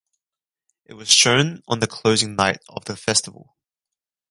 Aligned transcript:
It 0.85 0.95
was 0.95 1.11
shown 1.11 1.61
on 1.67 1.79
the 1.79 1.85
closing 1.85 2.35
night 2.35 2.57
of 2.69 2.85
the 2.85 2.95
festival. 2.95 3.55